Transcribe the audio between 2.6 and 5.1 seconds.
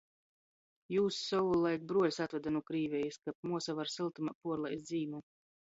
Krīvejis, kab muosa var syltumā puorlaist